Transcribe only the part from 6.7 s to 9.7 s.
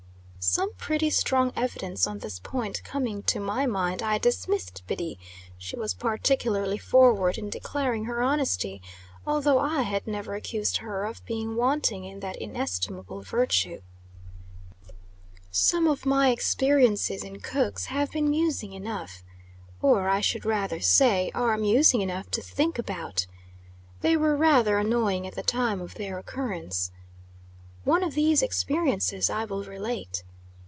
forward in declaring her honesty, although